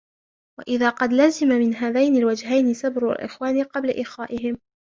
[0.59, 4.57] وَإِذًا قَدْ لَزِمَ مِنْ هَذَيْنِ الْوَجْهَيْنِ سَبْرُ الْإِخْوَانِ قَبْلَ إخَائِهِمْ